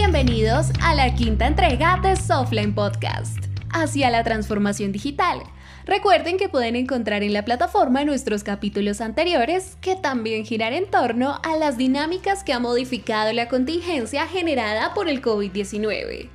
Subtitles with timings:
[0.00, 3.36] Bienvenidos a la quinta entrega de Softline Podcast,
[3.70, 5.40] hacia la transformación digital.
[5.86, 11.40] Recuerden que pueden encontrar en la plataforma nuestros capítulos anteriores que también giran en torno
[11.42, 16.28] a las dinámicas que ha modificado la contingencia generada por el COVID-19.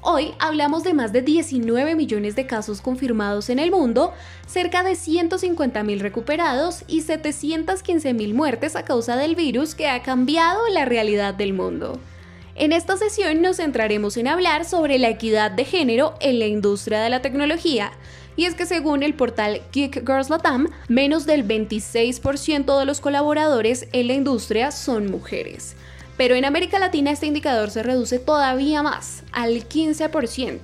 [0.00, 4.14] Hoy hablamos de más de 19 millones de casos confirmados en el mundo,
[4.46, 10.02] cerca de 150 mil recuperados y 715 mil muertes a causa del virus que ha
[10.02, 12.00] cambiado la realidad del mundo.
[12.56, 17.00] En esta sesión nos centraremos en hablar sobre la equidad de género en la industria
[17.00, 17.90] de la tecnología,
[18.36, 23.88] y es que según el portal Geek Girls Latam, menos del 26% de los colaboradores
[23.92, 25.74] en la industria son mujeres.
[26.16, 30.60] Pero en América Latina este indicador se reduce todavía más, al 15%.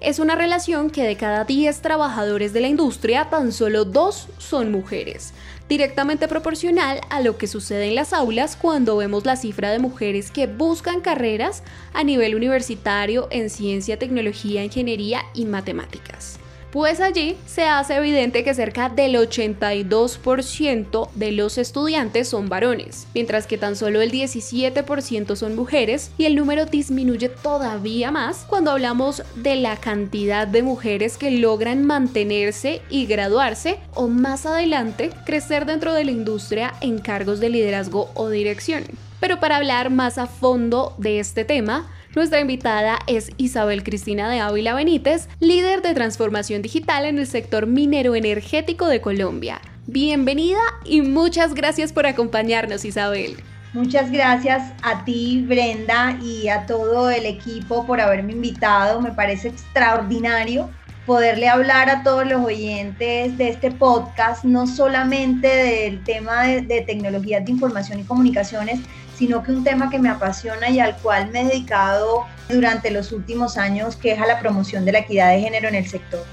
[0.00, 4.70] Es una relación que de cada 10 trabajadores de la industria, tan solo 2 son
[4.70, 5.32] mujeres,
[5.68, 10.30] directamente proporcional a lo que sucede en las aulas cuando vemos la cifra de mujeres
[10.30, 16.38] que buscan carreras a nivel universitario en ciencia, tecnología, ingeniería y matemáticas
[16.74, 23.46] pues allí se hace evidente que cerca del 82% de los estudiantes son varones, mientras
[23.46, 29.22] que tan solo el 17% son mujeres y el número disminuye todavía más cuando hablamos
[29.36, 35.94] de la cantidad de mujeres que logran mantenerse y graduarse o más adelante crecer dentro
[35.94, 38.82] de la industria en cargos de liderazgo o dirección.
[39.20, 44.40] Pero para hablar más a fondo de este tema, nuestra invitada es Isabel Cristina de
[44.40, 49.60] Ávila Benítez, líder de transformación digital en el sector minero energético de Colombia.
[49.86, 53.36] Bienvenida y muchas gracias por acompañarnos, Isabel.
[53.72, 59.00] Muchas gracias a ti, Brenda, y a todo el equipo por haberme invitado.
[59.00, 60.70] Me parece extraordinario
[61.06, 66.80] poderle hablar a todos los oyentes de este podcast, no solamente del tema de, de
[66.82, 68.80] tecnologías de información y comunicaciones,
[69.16, 73.12] sino que un tema que me apasiona y al cual me he dedicado durante los
[73.12, 76.24] últimos años, que es a la promoción de la equidad de género en el sector.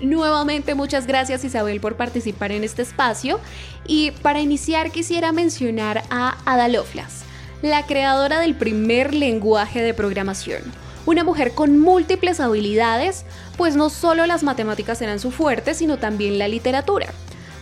[0.00, 3.40] Nuevamente muchas gracias Isabel por participar en este espacio
[3.86, 7.24] y para iniciar quisiera mencionar a Ada Lovelace,
[7.62, 10.62] la creadora del primer lenguaje de programación.
[11.06, 13.24] Una mujer con múltiples habilidades,
[13.56, 17.06] pues no solo las matemáticas eran su fuerte, sino también la literatura.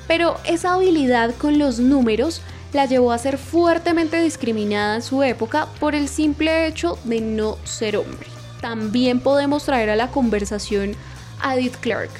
[0.08, 2.40] Pero esa habilidad con los números
[2.74, 7.56] la llevó a ser fuertemente discriminada en su época por el simple hecho de no
[7.64, 8.26] ser hombre.
[8.60, 10.96] También podemos traer a la conversación
[11.40, 12.10] a Edith Clark,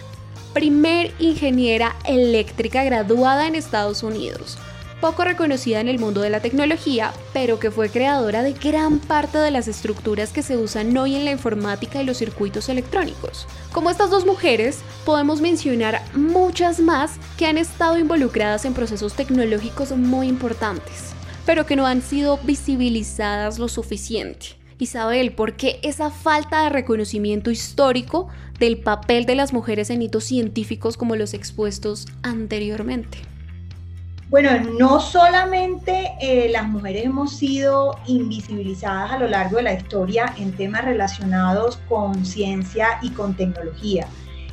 [0.53, 4.57] primer ingeniera eléctrica graduada en Estados Unidos,
[5.05, 9.37] poco reconocida en el mundo de la tecnología, pero que fue creadora de gran parte
[9.37, 13.47] de las estructuras que se usan hoy en la informática y los circuitos electrónicos.
[13.71, 19.95] Como estas dos mujeres, podemos mencionar muchas más que han estado involucradas en procesos tecnológicos
[19.95, 21.13] muy importantes,
[21.45, 24.57] pero que no han sido visibilizadas lo suficiente.
[24.79, 28.29] Isabel, ¿por qué esa falta de reconocimiento histórico
[28.59, 33.34] del papel de las mujeres en hitos científicos como los expuestos anteriormente?
[34.31, 40.35] Bueno, no solamente eh, las mujeres hemos sido invisibilizadas a lo largo de la historia
[40.39, 44.07] en temas relacionados con ciencia y con tecnología.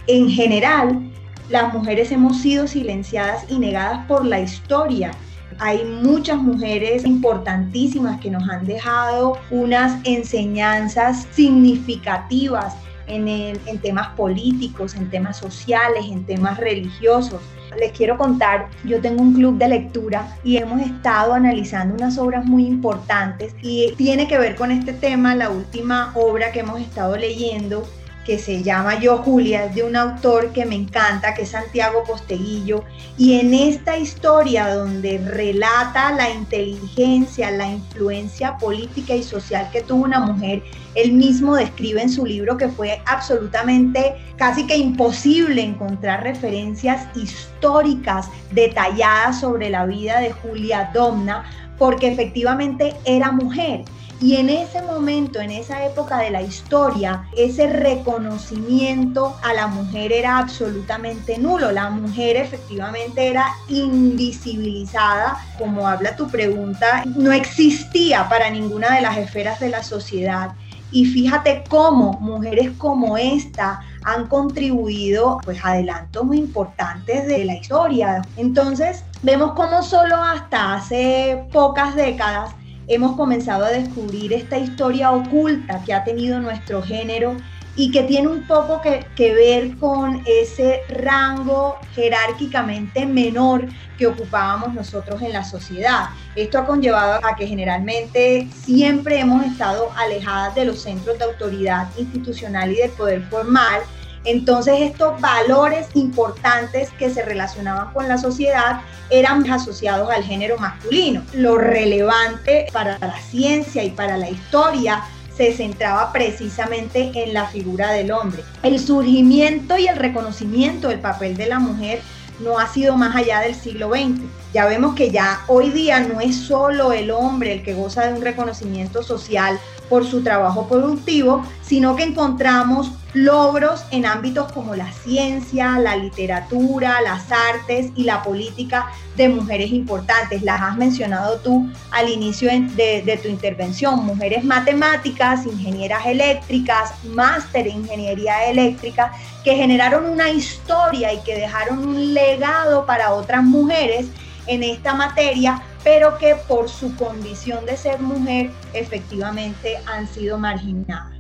[0.08, 1.12] En general,
[1.50, 5.12] las mujeres hemos sido silenciadas y negadas por la historia.
[5.60, 12.76] Hay muchas mujeres importantísimas que nos han dejado unas enseñanzas significativas
[13.08, 17.42] en, en temas políticos, en temas sociales, en temas religiosos.
[17.78, 22.46] Les quiero contar, yo tengo un club de lectura y hemos estado analizando unas obras
[22.46, 27.16] muy importantes y tiene que ver con este tema, la última obra que hemos estado
[27.16, 27.88] leyendo
[28.26, 32.04] que se llama Yo Julia, es de un autor que me encanta, que es Santiago
[32.04, 32.84] Posteguillo,
[33.18, 40.04] y en esta historia donde relata la inteligencia, la influencia política y social que tuvo
[40.04, 40.64] una mujer,
[40.96, 48.28] él mismo describe en su libro que fue absolutamente casi que imposible encontrar referencias históricas
[48.52, 51.46] detalladas sobre la vida de Julia Domna,
[51.78, 53.86] porque efectivamente era mujer
[54.22, 60.12] y en ese momento, en esa época de la historia, ese reconocimiento a la mujer
[60.12, 61.72] era absolutamente nulo.
[61.72, 69.18] La mujer efectivamente era invisibilizada, como habla tu pregunta, no existía para ninguna de las
[69.18, 70.52] esferas de la sociedad.
[70.92, 78.22] Y fíjate cómo mujeres como esta han contribuido pues adelantos muy importantes de la historia.
[78.38, 82.54] Entonces, vemos cómo solo hasta hace pocas décadas
[82.94, 87.38] hemos comenzado a descubrir esta historia oculta que ha tenido nuestro género
[87.76, 93.66] y que tiene un poco que, ver con ese rango jerárquicamente menor
[93.98, 96.10] que ocupábamos nosotros en la sociedad.
[96.36, 101.88] Esto ha conllevado a que generalmente siempre hemos estado alejadas de los centros de autoridad
[101.98, 103.82] institucional y del poder formal.
[104.24, 111.24] Entonces estos valores importantes que se relacionaban con la sociedad eran asociados al género masculino.
[111.34, 115.04] Lo relevante para la ciencia y para la historia
[115.36, 118.44] se centraba precisamente en la figura del hombre.
[118.64, 122.02] El surgimiento y el reconocimiento del papel de la mujer
[122.42, 124.22] no ha sido más allá del siglo XX.
[124.54, 128.14] Ya vemos que ya hoy día no es solo el hombre el que goza de
[128.14, 129.60] un reconocimiento social
[129.92, 137.02] por su trabajo productivo, sino que encontramos logros en ámbitos como la ciencia, la literatura,
[137.02, 140.44] las artes y la política de mujeres importantes.
[140.44, 144.06] Las has mencionado tú al inicio de, tu intervención.
[144.06, 149.12] Mujeres matemáticas, ingenieras eléctricas, máster en ingeniería eléctrica,
[149.44, 154.08] que generaron una historia y que dejaron un legado para otras mujeres
[154.48, 161.18] en esta materia, pero que por su condición de ser mujer efectivamente han sido marginadas.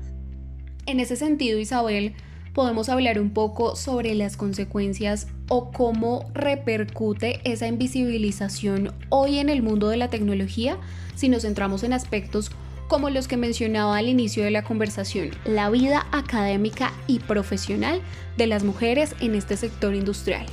[0.86, 2.13] En ese sentido, Isabel,
[2.54, 9.62] podemos hablar un poco sobre las consecuencias o cómo repercute esa invisibilización hoy en el
[9.62, 10.78] mundo de la tecnología
[11.16, 12.52] si nos centramos en aspectos
[12.88, 18.02] como los que mencionaba al inicio de la conversación, la vida académica y profesional
[18.36, 20.46] de las mujeres en este sector industrial.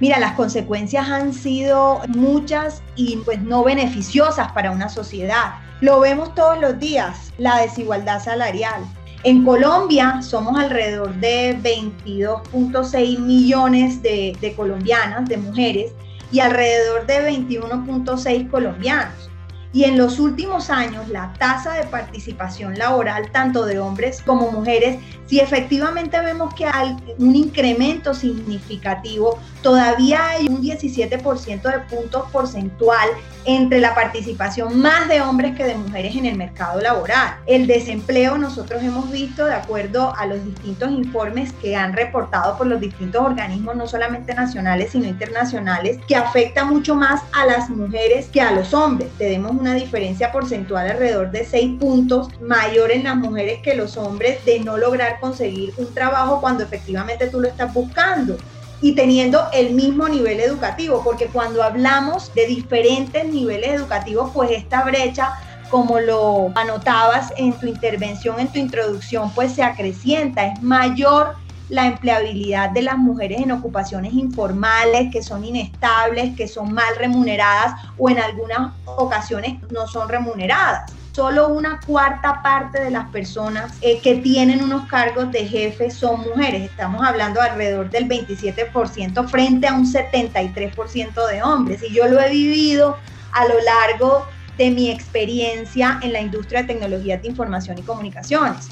[0.00, 5.54] Mira, las consecuencias han sido muchas y pues no beneficiosas para una sociedad.
[5.80, 8.84] Lo vemos todos los días, la desigualdad salarial.
[9.24, 15.92] En Colombia somos alrededor de 22.6 millones de, de colombianas, de mujeres,
[16.32, 19.30] y alrededor de 21.6 colombianos.
[19.76, 24.98] Y en los últimos años, la tasa de participación laboral, tanto de hombres como mujeres,
[25.26, 33.06] si efectivamente vemos que hay un incremento significativo, todavía hay un 17% de puntos porcentual
[33.44, 37.36] entre la participación más de hombres que de mujeres en el mercado laboral.
[37.46, 42.66] El desempleo nosotros hemos visto, de acuerdo a los distintos informes que han reportado por
[42.66, 48.26] los distintos organismos, no solamente nacionales, sino internacionales, que afecta mucho más a las mujeres
[48.32, 49.10] que a los hombres.
[49.18, 54.44] Tenemos una diferencia porcentual alrededor de 6 puntos mayor en las mujeres que los hombres
[54.44, 58.36] de no lograr conseguir un trabajo cuando efectivamente tú lo estás buscando
[58.80, 64.84] y teniendo el mismo nivel educativo, porque cuando hablamos de diferentes niveles educativos, pues esta
[64.84, 65.32] brecha
[65.70, 71.34] como lo anotabas en tu intervención, en tu introducción, pues se acrecienta, es mayor
[71.68, 77.74] la empleabilidad de las mujeres en ocupaciones informales, que son inestables, que son mal remuneradas
[77.98, 80.92] o en algunas ocasiones no son remuneradas.
[81.12, 86.20] Solo una cuarta parte de las personas eh, que tienen unos cargos de jefe son
[86.20, 86.70] mujeres.
[86.70, 91.82] Estamos hablando alrededor del 27% frente a un 73% de hombres.
[91.82, 92.98] Y yo lo he vivido
[93.32, 94.26] a lo largo
[94.58, 98.68] de mi experiencia en la industria de tecnologías de información y comunicaciones.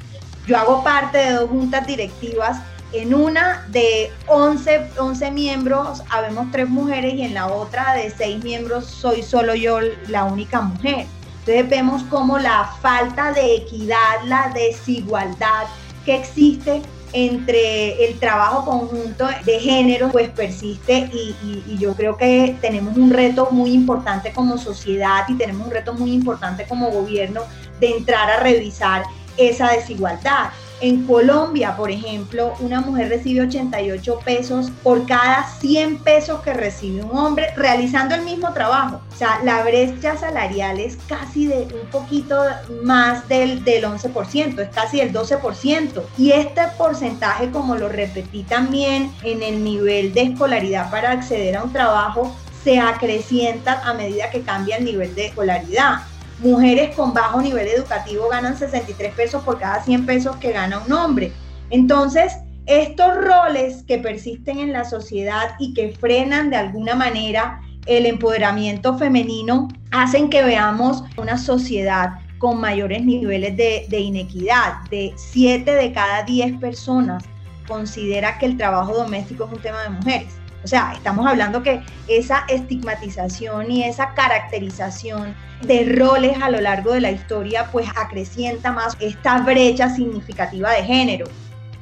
[0.46, 2.60] Yo hago parte de dos juntas directivas
[2.94, 8.42] en una de 11, 11 miembros habemos tres mujeres y en la otra de seis
[8.42, 11.06] miembros soy solo yo la única mujer.
[11.40, 15.66] Entonces vemos como la falta de equidad, la desigualdad
[16.04, 16.82] que existe
[17.12, 21.36] entre el trabajo conjunto de género pues persiste y,
[21.66, 25.94] y, yo creo que tenemos un reto muy importante como sociedad y tenemos un reto
[25.94, 27.42] muy importante como gobierno
[27.78, 29.04] de entrar a revisar
[29.36, 30.50] esa desigualdad.
[30.84, 37.02] En Colombia, por ejemplo, una mujer recibe 88 pesos por cada 100 pesos que recibe
[37.02, 39.00] un hombre realizando el mismo trabajo.
[39.10, 42.38] O sea, la brecha salarial es casi de un poquito
[42.82, 46.02] más del, del 11%, es casi del 12%.
[46.18, 51.62] Y este porcentaje, como lo repetí también en el nivel de escolaridad para acceder a
[51.62, 56.02] un trabajo, se acrecienta a medida que cambia el nivel de escolaridad.
[56.44, 60.92] Mujeres con bajo nivel educativo ganan 63 pesos por cada 100 pesos que gana un
[60.92, 61.32] hombre.
[61.70, 62.34] Entonces,
[62.66, 68.98] estos roles que persisten en la sociedad y que frenan de alguna manera el empoderamiento
[68.98, 74.82] femenino hacen que veamos una sociedad con mayores niveles de, de inequidad.
[74.90, 77.24] De 7 de cada 10 personas
[77.66, 80.43] considera que el trabajo doméstico es un tema de mujeres.
[80.64, 86.92] O sea, estamos hablando que esa estigmatización y esa caracterización de roles a lo largo
[86.92, 91.26] de la historia pues acrecienta más esta brecha significativa de género.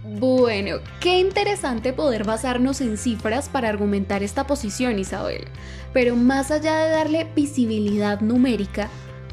[0.05, 5.45] Bueno, qué interesante poder basarnos en cifras para argumentar esta posición, Isabel.
[5.93, 8.89] Pero más allá de darle visibilidad numérica,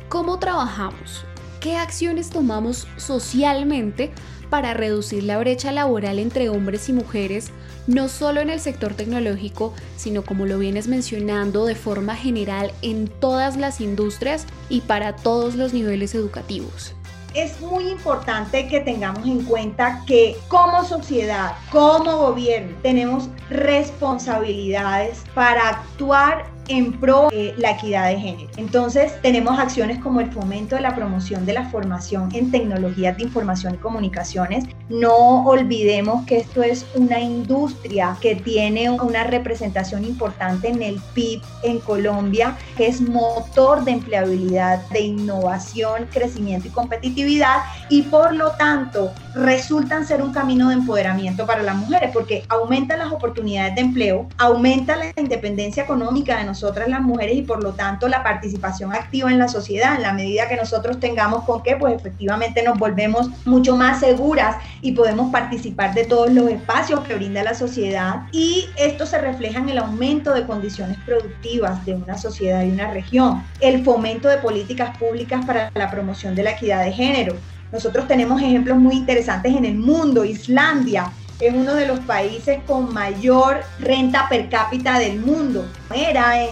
[0.10, 1.26] ¿cómo trabajamos?
[1.60, 4.12] ¿qué acciones tomamos socialmente
[4.50, 7.52] para reducir la brecha laboral entre hombres y mujeres,
[7.88, 13.08] no solo en el sector tecnológico, sino como lo vienes mencionando de forma general en
[13.08, 16.96] todas las industrias y para todos los niveles educativos?
[17.34, 25.70] es muy importante que tengamos en cuenta que como sociedad, como gobierno, tenemos responsabilidades para
[25.70, 28.50] actuar en pro de la equidad de género.
[28.58, 33.24] Entonces, tenemos acciones como el fomento de la promoción de la formación en tecnologías de
[33.24, 34.66] información y comunicaciones.
[34.90, 41.44] No olvidemos que esto es una industria que tiene una representación importante en el PIB
[41.62, 47.58] en Colombia, que es motor de empleabilidad, de innovación, crecimiento y competitividad
[47.90, 52.98] y por lo tanto resultan ser un camino de empoderamiento para las mujeres porque aumentan
[52.98, 57.74] las oportunidades de empleo, aumenta la independencia económica de nosotras las mujeres y por lo
[57.74, 59.96] tanto la participación activa en la sociedad.
[59.96, 64.56] En la medida que nosotros tengamos con qué, pues efectivamente nos volvemos mucho más seguras
[64.82, 68.24] y podemos participar de todos los espacios que brinda la sociedad.
[68.32, 72.92] Y esto se refleja en el aumento de condiciones productivas de una sociedad y una
[72.92, 73.44] región.
[73.60, 77.36] El fomento de políticas públicas para la promoción de la equidad de género.
[77.72, 80.26] Nosotros tenemos ejemplos muy interesantes en el mundo.
[80.26, 85.66] Islandia es uno de los países con mayor renta per cápita del mundo.
[85.94, 86.44] Era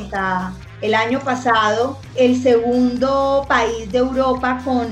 [0.82, 4.88] el año pasado el segundo país de Europa con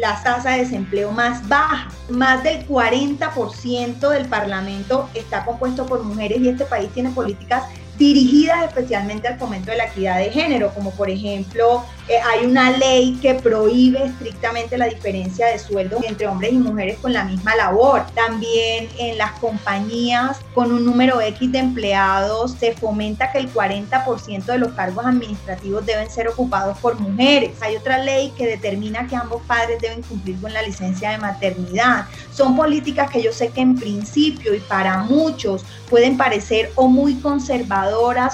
[0.00, 1.88] la tasa de desempleo más baja.
[2.08, 7.64] Más del 40% del Parlamento está compuesto por mujeres y este país tiene políticas
[7.98, 12.70] dirigidas especialmente al fomento de la equidad de género, como por ejemplo eh, hay una
[12.70, 17.56] ley que prohíbe estrictamente la diferencia de sueldos entre hombres y mujeres con la misma
[17.56, 18.06] labor.
[18.14, 24.44] También en las compañías con un número X de empleados se fomenta que el 40%
[24.44, 27.60] de los cargos administrativos deben ser ocupados por mujeres.
[27.60, 32.06] Hay otra ley que determina que ambos padres deben cumplir con la licencia de maternidad.
[32.32, 37.14] Son políticas que yo sé que en principio y para muchos pueden parecer o muy
[37.14, 37.85] conservadoras,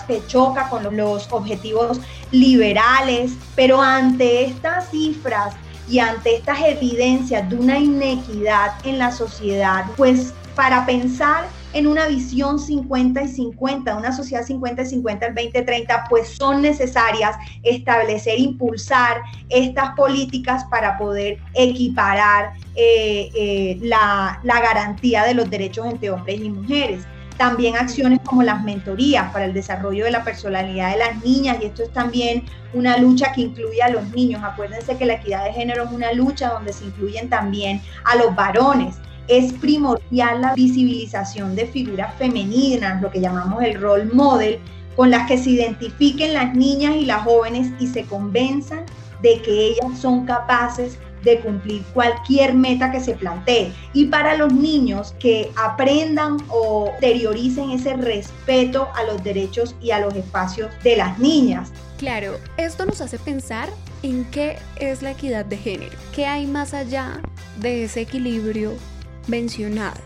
[0.07, 5.55] que choca con los objetivos liberales, pero ante estas cifras
[5.89, 12.07] y ante estas evidencias de una inequidad en la sociedad, pues para pensar en una
[12.07, 18.39] visión 50 y 50, una sociedad 50 y 50 al 2030, pues son necesarias establecer,
[18.39, 26.11] impulsar estas políticas para poder equiparar eh, eh, la, la garantía de los derechos entre
[26.11, 27.07] hombres y mujeres.
[27.37, 31.67] También acciones como las mentorías para el desarrollo de la personalidad de las niñas y
[31.67, 34.43] esto es también una lucha que incluye a los niños.
[34.45, 38.35] Acuérdense que la equidad de género es una lucha donde se incluyen también a los
[38.35, 38.97] varones.
[39.29, 44.59] Es primordial la visibilización de figuras femeninas, lo que llamamos el role model,
[44.97, 48.85] con las que se identifiquen las niñas y las jóvenes y se convenzan
[49.23, 53.73] de que ellas son capaces de cumplir cualquier meta que se plantee.
[53.93, 60.01] Y para los niños que aprendan o exterioricen ese respeto a los derechos y a
[60.01, 61.73] los espacios de las niñas.
[61.99, 63.69] Claro, esto nos hace pensar
[64.03, 67.21] en qué es la equidad de género, qué hay más allá
[67.61, 68.73] de ese equilibrio
[69.29, 70.01] mencionado,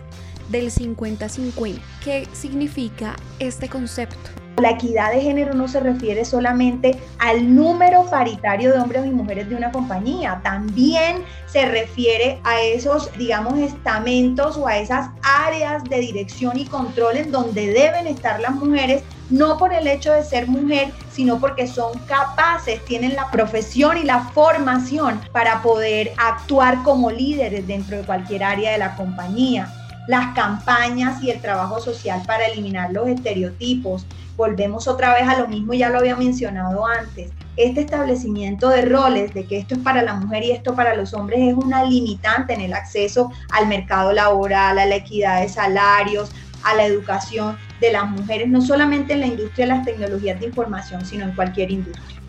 [0.50, 4.45] del 50-50, qué significa este concepto.
[4.58, 9.50] La equidad de género no se refiere solamente al número paritario de hombres y mujeres
[9.50, 16.00] de una compañía, también se refiere a esos, digamos, estamentos o a esas áreas de
[16.00, 20.48] dirección y control en donde deben estar las mujeres, no por el hecho de ser
[20.48, 27.10] mujer, sino porque son capaces, tienen la profesión y la formación para poder actuar como
[27.10, 29.70] líderes dentro de cualquier área de la compañía.
[30.08, 35.48] Las campañas y el trabajo social para eliminar los estereotipos, volvemos otra vez a lo
[35.48, 37.30] mismo, ya lo había mencionado antes.
[37.56, 41.14] Este establecimiento de roles, de que esto es para la mujer y esto para los
[41.14, 46.30] hombres, es una limitante en el acceso al mercado laboral, a la equidad de salarios,
[46.62, 50.46] a la educación de las mujeres, no solamente en la industria de las tecnologías de
[50.46, 52.20] información, sino en cualquier industria.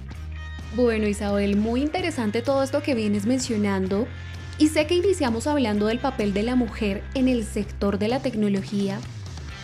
[0.75, 4.07] Bueno, Isabel, muy interesante todo esto que vienes mencionando.
[4.59, 8.19] Y sé que iniciamos hablando del papel de la mujer en el sector de la
[8.21, 8.99] tecnología,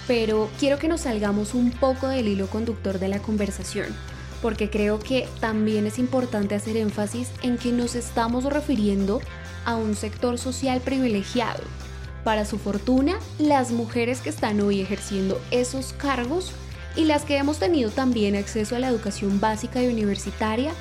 [0.07, 3.88] pero quiero que nos salgamos un poco del hilo conductor de la conversación,
[4.41, 9.22] porque creo que también es importante hacer énfasis en que nos estamos refiriendo
[9.65, 11.63] a un sector social privilegiado.
[12.24, 16.51] Para su fortuna, las mujeres que están hoy ejerciendo esos cargos
[16.95, 20.72] y las que hemos tenido también acceso a la educación básica y universitaria,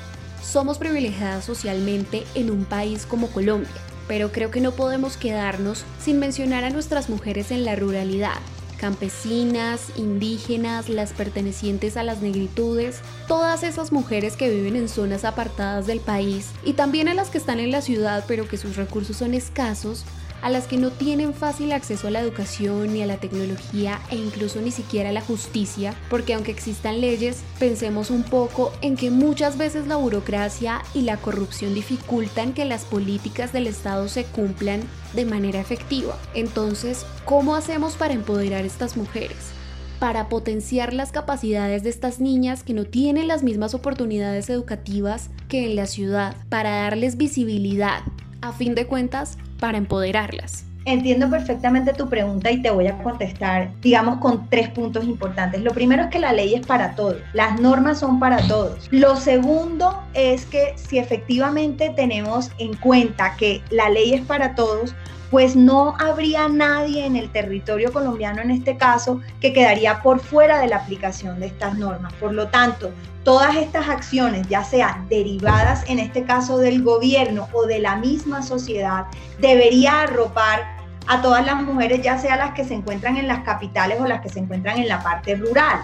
[0.43, 3.69] somos privilegiadas socialmente en un país como Colombia.
[4.07, 8.39] Pero creo que no podemos quedarnos sin mencionar a nuestras mujeres en la ruralidad,
[8.83, 12.99] campesinas, indígenas, las pertenecientes a las negritudes,
[13.29, 17.37] todas esas mujeres que viven en zonas apartadas del país y también a las que
[17.37, 20.03] están en la ciudad pero que sus recursos son escasos,
[20.43, 24.17] a las que no tienen fácil acceso a la educación ni a la tecnología e
[24.17, 29.09] incluso ni siquiera a la justicia, porque aunque existan leyes, pensemos un poco en que
[29.09, 34.81] muchas veces la burocracia y la corrupción dificultan que las políticas del Estado se cumplan
[35.13, 36.19] de manera efectiva.
[36.35, 39.53] Entonces, ¿cómo hacemos para empoderar a estas mujeres?
[39.99, 45.63] para potenciar las capacidades de estas niñas que no tienen las mismas oportunidades educativas que
[45.63, 48.01] en la ciudad, para darles visibilidad,
[48.41, 50.65] a fin de cuentas, para empoderarlas.
[50.83, 55.61] Entiendo perfectamente tu pregunta y te voy a contestar, digamos, con tres puntos importantes.
[55.61, 58.89] Lo primero es que la ley es para todos, las normas son para todos.
[58.91, 64.93] Lo segundo es que si efectivamente tenemos en cuenta que la ley es para todos,
[65.33, 70.59] pues no habría nadie en el territorio colombiano en este caso que quedaría por fuera
[70.59, 72.13] de la aplicación de estas normas.
[72.19, 72.91] Por lo tanto,
[73.23, 78.43] todas estas acciones, ya sean derivadas en este caso del gobierno o de la misma
[78.43, 79.05] sociedad,
[79.39, 80.61] debería arropar
[81.07, 84.21] a todas las mujeres, ya sea las que se encuentran en las capitales o las
[84.21, 85.79] que se encuentran en la parte rural.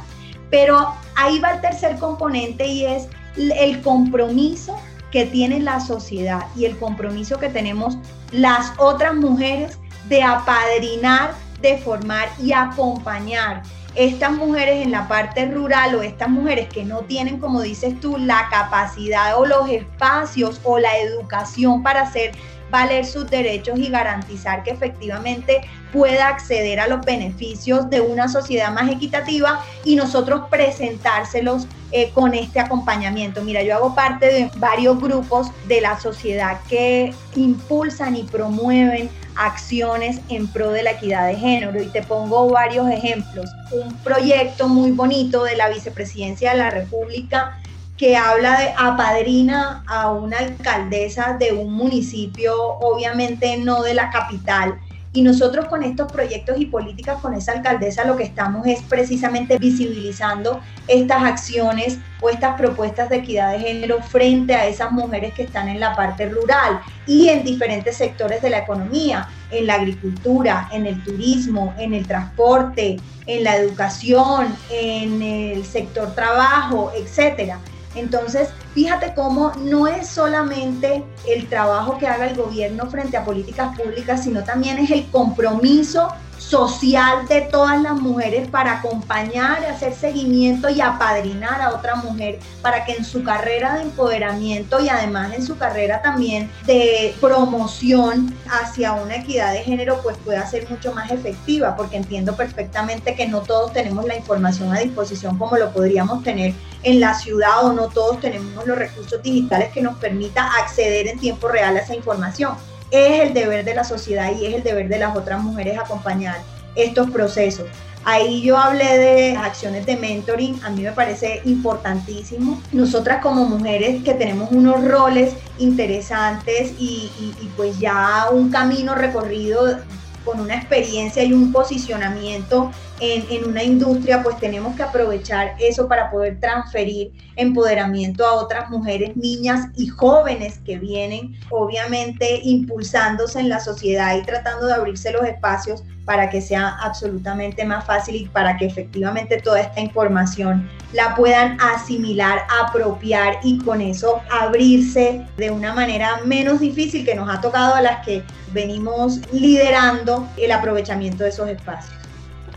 [0.51, 4.79] Pero ahí va el tercer componente y es el compromiso
[5.11, 7.97] que tiene la sociedad y el compromiso que tenemos
[8.31, 13.63] las otras mujeres de apadrinar, de formar y acompañar.
[13.95, 18.17] Estas mujeres en la parte rural o estas mujeres que no tienen, como dices tú,
[18.17, 22.31] la capacidad o los espacios o la educación para hacer
[22.69, 25.61] valer sus derechos y garantizar que efectivamente
[25.91, 32.33] pueda acceder a los beneficios de una sociedad más equitativa y nosotros presentárselos eh, con
[32.33, 33.41] este acompañamiento.
[33.41, 40.19] Mira, yo hago parte de varios grupos de la sociedad que impulsan y promueven acciones
[40.29, 43.49] en pro de la equidad de género y te pongo varios ejemplos.
[43.71, 47.57] Un proyecto muy bonito de la Vicepresidencia de la República
[47.97, 54.79] que habla de apadrina a una alcaldesa de un municipio, obviamente no de la capital.
[55.11, 59.57] Y nosotros con estos proyectos y políticas con esa alcaldesa lo que estamos es precisamente
[59.57, 65.43] visibilizando estas acciones o estas propuestas de equidad de género frente a esas mujeres que
[65.43, 70.69] están en la parte rural y en diferentes sectores de la economía, en la agricultura,
[70.71, 77.59] en el turismo, en el transporte, en la educación, en el sector trabajo, etcétera.
[77.95, 83.77] Entonces, fíjate cómo no es solamente el trabajo que haga el gobierno frente a políticas
[83.77, 86.07] públicas, sino también es el compromiso
[86.39, 92.85] social de todas las mujeres para acompañar, hacer seguimiento y apadrinar a otra mujer para
[92.85, 98.93] que en su carrera de empoderamiento y además en su carrera también de promoción hacia
[98.93, 103.41] una equidad de género pues pueda ser mucho más efectiva porque entiendo perfectamente que no
[103.41, 107.89] todos tenemos la información a disposición como lo podríamos tener en la ciudad o no
[107.89, 112.53] todos tenemos los recursos digitales que nos permita acceder en tiempo real a esa información
[112.91, 116.37] es el deber de la sociedad y es el deber de las otras mujeres acompañar
[116.75, 117.67] estos procesos.
[118.05, 122.61] Ahí yo hablé de acciones de mentoring, a mí me parece importantísimo.
[122.71, 129.79] Nosotras como mujeres que tenemos unos roles interesantes y, y pues ya un camino recorrido
[130.23, 136.11] con una experiencia y un posicionamiento en, una industria, pues tenemos que aprovechar eso para
[136.11, 143.59] poder transferir empoderamiento a otras mujeres, niñas y jóvenes que vienen, obviamente impulsándose en la
[143.59, 148.57] sociedad y tratando de abrirse los espacios para que sea absolutamente más fácil y para
[148.57, 155.73] que efectivamente toda esta información la puedan asimilar, apropiar y con eso abrirse de una
[155.73, 161.29] manera menos difícil que nos ha tocado a las que venimos liderando el aprovechamiento de
[161.29, 161.98] esos espacios.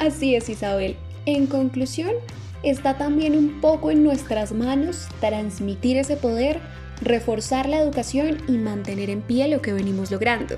[0.03, 0.97] Así es, Isabel.
[1.27, 2.11] En conclusión,
[2.65, 6.59] está también un poco en nuestras manos transmitir ese poder,
[7.01, 10.57] reforzar la educación y mantener en pie lo que venimos logrando.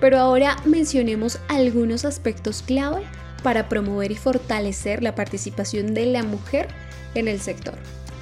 [0.00, 3.02] Pero ahora mencionemos algunos aspectos clave
[3.42, 6.68] para promover y fortalecer la participación de la mujer
[7.16, 7.74] en el sector.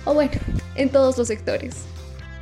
[0.06, 0.32] O bueno,
[0.74, 1.82] en todos los sectores.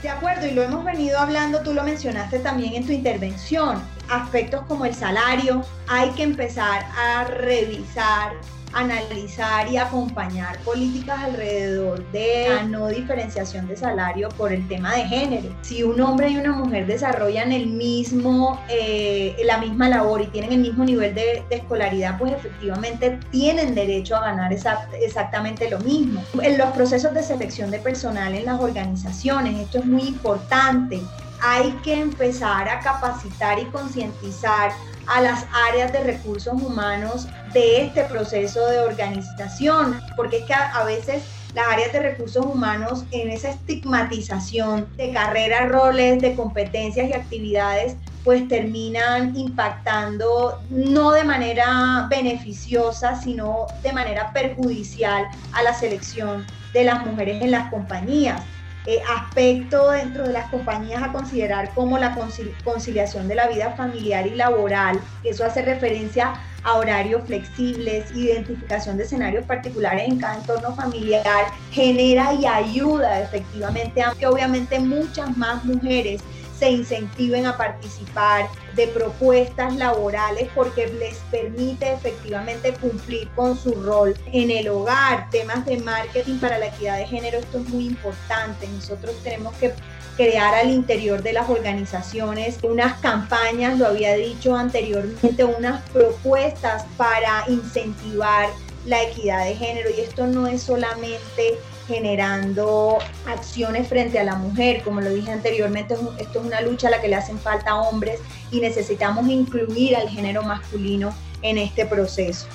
[0.02, 4.62] De acuerdo, y lo hemos venido hablando, tú lo mencionaste también en tu intervención, aspectos
[4.66, 8.32] como el salario, hay que empezar a revisar
[8.72, 15.04] analizar y acompañar políticas alrededor de la no diferenciación de salario por el tema de
[15.06, 15.48] género.
[15.62, 20.52] Si un hombre y una mujer desarrollan el mismo, eh, la misma labor y tienen
[20.52, 26.22] el mismo nivel de, escolaridad, pues efectivamente tienen derecho a ganar exactamente lo mismo.
[26.40, 31.00] En los procesos de selección de personal en las organizaciones, esto es muy importante.
[31.42, 34.72] Hay que empezar a capacitar y concientizar
[35.06, 40.84] a las áreas de recursos humanos de este proceso de organización, porque es que a,
[40.84, 41.24] veces
[41.54, 47.96] las áreas de recursos humanos en esa estigmatización de carreras, roles, de competencias y actividades,
[48.22, 56.84] pues terminan impactando no de manera beneficiosa, sino de manera perjudicial a la selección de
[56.84, 58.42] las mujeres en las compañías.
[58.86, 62.16] Eh, aspecto dentro de las compañías a considerar como la
[62.64, 64.98] conciliación de la vida familiar y laboral.
[65.22, 72.32] Eso hace referencia a horarios flexibles, identificación de escenarios particulares en cada entorno familiar, genera
[72.32, 76.22] y ayuda efectivamente a que obviamente muchas más mujeres
[76.60, 84.14] se incentiven a participar de propuestas laborales porque les permite efectivamente cumplir con su rol
[84.30, 88.68] en el hogar, temas de marketing para la equidad de género, esto es muy importante.
[88.68, 89.72] Nosotros tenemos que
[90.18, 97.44] crear al interior de las organizaciones unas campañas, lo había dicho anteriormente, unas propuestas para
[97.48, 98.50] incentivar
[98.84, 101.58] la equidad de género y esto no es solamente
[101.90, 104.82] generando acciones frente a la mujer.
[104.84, 108.20] Como lo dije anteriormente, esto es una lucha a la que le hacen falta hombres
[108.52, 112.46] y necesitamos incluir al género masculino en este proceso.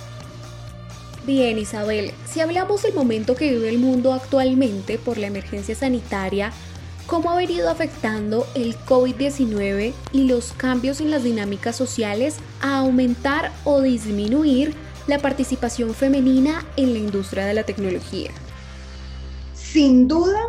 [1.26, 6.54] Bien, Isabel, si hablamos del momento que vive el mundo actualmente por la emergencia sanitaria,
[7.06, 13.52] ¿cómo ha venido afectando el COVID-19 y los cambios en las dinámicas sociales a aumentar
[13.66, 14.76] o disminuir
[15.08, 18.32] la participación femenina en la industria de la tecnología?
[19.76, 20.40] Sin duda,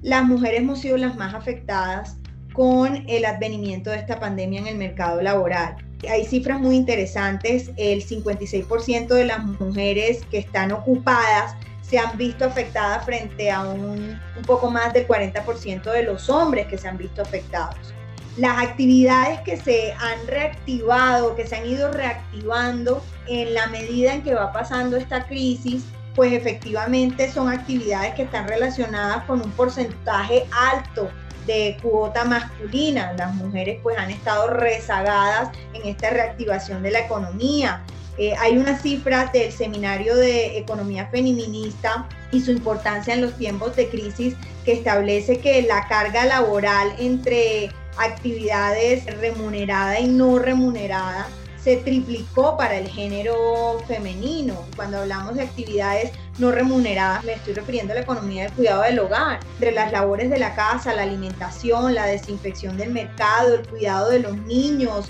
[0.00, 2.16] las mujeres hemos sido las más afectadas
[2.52, 5.76] con el advenimiento de esta pandemia en el mercado laboral.
[6.10, 12.44] Hay cifras muy interesantes, el 56% de las mujeres que están ocupadas se han visto
[12.44, 16.98] afectadas frente a un, un poco más del 40% de los hombres que se han
[16.98, 17.94] visto afectados.
[18.36, 24.22] Las actividades que se han reactivado, que se han ido reactivando en la medida en
[24.22, 30.46] que va pasando esta crisis, pues efectivamente son actividades que están relacionadas con un porcentaje
[30.72, 31.10] alto
[31.46, 33.12] de cuota masculina.
[33.16, 37.82] Las mujeres pues han estado rezagadas en esta reactivación de la economía.
[38.18, 43.74] Eh, hay unas cifras del Seminario de Economía Feminista y su importancia en los tiempos
[43.74, 51.26] de crisis que establece que la carga laboral entre actividades remunerada y no remunerada
[51.62, 54.64] se triplicó para el género femenino.
[54.74, 58.98] Cuando hablamos de actividades no remuneradas, me estoy refiriendo a la economía del cuidado del
[58.98, 64.10] hogar, entre las labores de la casa, la alimentación, la desinfección del mercado, el cuidado
[64.10, 65.08] de los niños,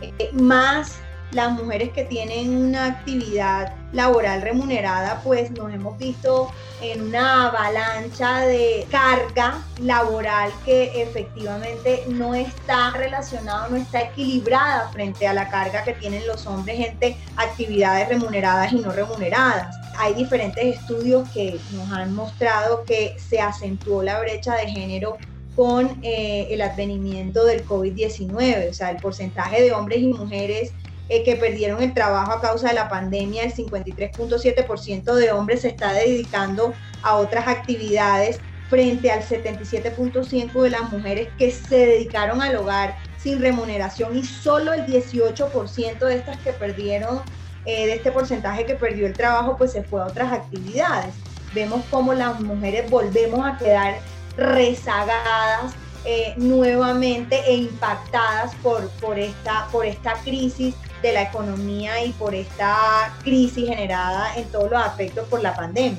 [0.00, 0.96] eh, más
[1.32, 8.40] las mujeres que tienen una actividad laboral remunerada, pues nos hemos visto en una avalancha
[8.40, 15.84] de carga laboral que efectivamente no está relacionada, no está equilibrada frente a la carga
[15.84, 19.76] que tienen los hombres entre actividades remuneradas y no remuneradas.
[19.98, 25.18] Hay diferentes estudios que nos han mostrado que se acentuó la brecha de género
[25.54, 30.72] con eh, el advenimiento del COVID-19, o sea, el porcentaje de hombres y mujeres
[31.08, 35.68] eh, que perdieron el trabajo a causa de la pandemia, el 53.7% de hombres se
[35.68, 42.56] está dedicando a otras actividades frente al 77.5% de las mujeres que se dedicaron al
[42.56, 47.20] hogar sin remuneración y solo el 18% de estas que perdieron,
[47.66, 51.14] eh, de este porcentaje que perdió el trabajo, pues se fue a otras actividades.
[51.52, 53.98] Vemos cómo las mujeres volvemos a quedar
[54.38, 62.12] rezagadas eh, nuevamente e impactadas por, por, esta, por esta crisis de la economía y
[62.12, 65.98] por esta crisis generada en todos los aspectos por la pandemia.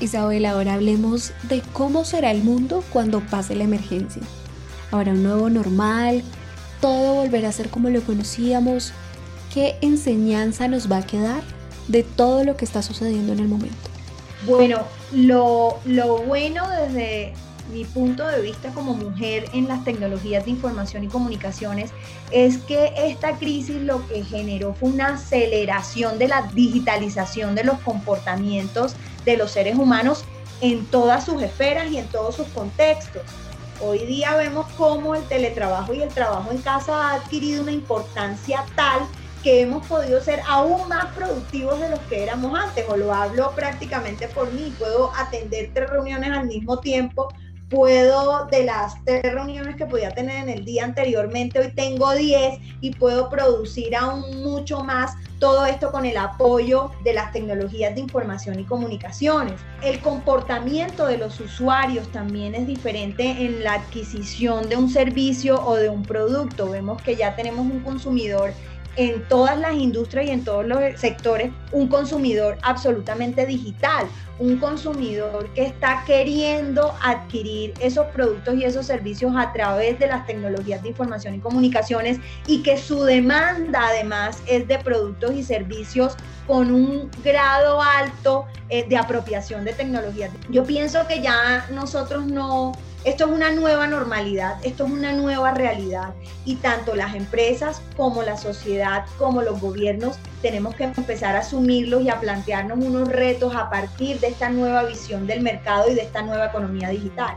[0.00, 4.22] Isabel, ahora hablemos de cómo será el mundo cuando pase la emergencia.
[4.90, 6.22] Habrá un nuevo normal,
[6.80, 8.92] todo volverá a ser como lo conocíamos.
[9.52, 11.42] ¿Qué enseñanza nos va a quedar
[11.88, 13.76] de todo lo que está sucediendo en el momento?
[14.46, 17.34] Bueno, lo, lo bueno desde,
[17.70, 21.90] mi punto de vista como mujer en las tecnologías de información y comunicaciones
[22.30, 27.78] es que esta crisis lo que generó fue una aceleración de la digitalización de los
[27.80, 30.24] comportamientos de los seres humanos
[30.60, 33.22] en todas sus esferas y en todos sus contextos.
[33.80, 38.64] Hoy día vemos cómo el teletrabajo y el trabajo en casa ha adquirido una importancia
[38.76, 39.00] tal
[39.42, 43.52] que hemos podido ser aún más productivos de los que éramos antes, o lo hablo
[43.54, 47.28] prácticamente por mí, puedo atender tres reuniones al mismo tiempo,
[47.74, 52.60] puedo, de las tres reuniones que podía tener en el día anteriormente, hoy tengo 10
[52.80, 58.00] y puedo producir aún mucho más todo esto con el apoyo de las tecnologías de
[58.00, 59.60] información y comunicaciones.
[59.82, 65.74] El comportamiento de los usuarios también es diferente en la adquisición de un servicio o
[65.74, 66.70] de un producto.
[66.70, 68.52] Vemos que ya tenemos un consumidor
[68.96, 74.06] en todas las industrias y en todos los sectores un consumidor absolutamente digital,
[74.38, 80.26] un consumidor que está queriendo adquirir esos productos y esos servicios a través de las
[80.26, 86.16] tecnologías de información y comunicaciones y que su demanda además es de productos y servicios
[86.46, 90.30] con un grado alto eh, de apropiación de tecnologías.
[90.50, 92.72] Yo pienso que ya nosotros no
[93.04, 96.14] esto es una nueva normalidad, esto es una nueva realidad
[96.46, 102.02] y tanto las empresas como la sociedad, como los gobiernos, tenemos que empezar a asumirlos
[102.02, 106.02] y a plantearnos unos retos a partir de esta nueva visión del mercado y de
[106.02, 107.36] esta nueva economía digital.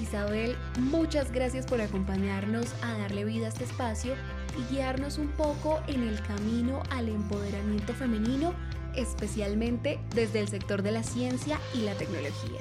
[0.00, 4.14] Isabel, muchas gracias por acompañarnos a darle vida a este espacio
[4.58, 8.54] y guiarnos un poco en el camino al empoderamiento femenino,
[8.94, 12.60] especialmente desde el sector de la ciencia y la tecnología.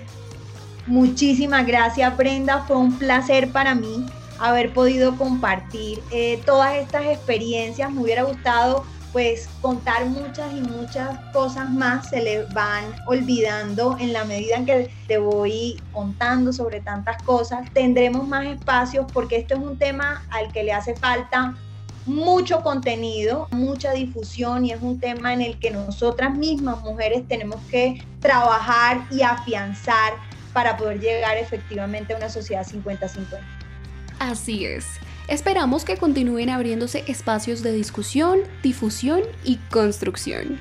[0.88, 4.06] Muchísimas gracias Brenda, fue un placer para mí
[4.40, 7.92] haber podido compartir eh, todas estas experiencias.
[7.92, 14.14] Me hubiera gustado pues contar muchas y muchas cosas más se le van olvidando en
[14.14, 17.68] la medida en que te voy contando sobre tantas cosas.
[17.74, 21.56] Tendremos más espacios porque esto es un tema al que le hace falta
[22.06, 27.60] mucho contenido, mucha difusión y es un tema en el que nosotras mismas mujeres tenemos
[27.70, 30.14] que trabajar y afianzar
[30.54, 33.40] para poder llegar efectivamente a una sociedad 50-50.
[34.20, 34.86] Así es.
[35.28, 40.60] Esperamos que continúen abriéndose espacios de discusión, difusión y construcción.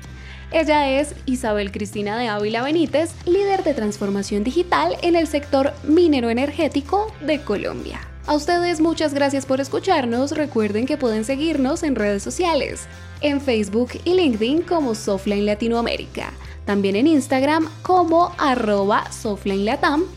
[0.51, 6.29] Ella es Isabel Cristina de Ávila Benítez, líder de transformación digital en el sector minero
[6.29, 7.99] energético de Colombia.
[8.25, 10.31] A ustedes muchas gracias por escucharnos.
[10.31, 12.87] Recuerden que pueden seguirnos en redes sociales,
[13.21, 16.31] en Facebook y LinkedIn como Softline Latinoamérica
[16.69, 19.05] también en Instagram como arroba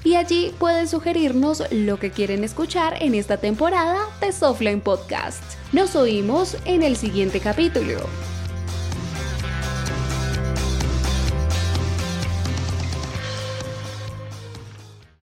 [0.04, 5.42] y allí pueden sugerirnos lo que quieren escuchar en esta temporada de Softline Podcast.
[5.72, 8.00] Nos oímos en el siguiente capítulo.